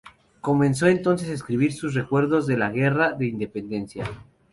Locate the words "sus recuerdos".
1.73-2.47